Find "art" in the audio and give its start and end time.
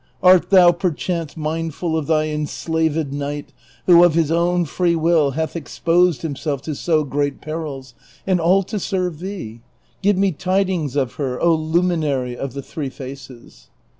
0.23-0.49